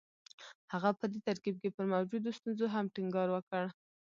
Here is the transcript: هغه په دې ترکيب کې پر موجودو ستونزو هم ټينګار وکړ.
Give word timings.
هغه 0.73 0.89
په 0.99 1.05
دې 1.11 1.19
ترکيب 1.27 1.55
کې 1.61 1.69
پر 1.75 1.85
موجودو 1.93 2.35
ستونزو 2.37 2.65
هم 2.73 2.85
ټينګار 2.95 3.27
وکړ. 3.31 3.63